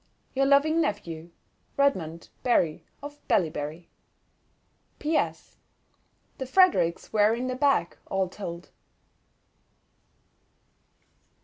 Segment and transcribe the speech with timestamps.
[0.33, 1.29] —Your loving Nephew,
[1.77, 3.87] REDMOND BARRY, OF BALLYBARRY.
[4.97, 8.71] P.S.—The Fredericks were in the bag, all told.